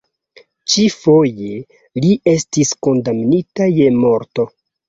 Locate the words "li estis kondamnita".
2.05-3.71